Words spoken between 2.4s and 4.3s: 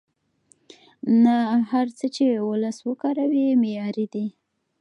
وولس وکاروي معیاري دي.